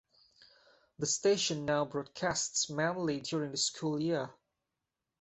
The 0.97 1.05
station 1.05 1.63
now 1.65 1.85
broadcasts 1.85 2.71
mainly 2.71 3.19
during 3.19 3.51
the 3.51 3.57
school 3.57 3.99
year. 4.01 4.31